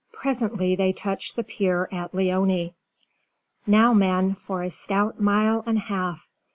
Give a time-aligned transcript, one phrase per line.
[0.13, 2.73] Presently they touched the pier at Leoni.
[3.67, 6.27] "Now, men, for a stout mile and half!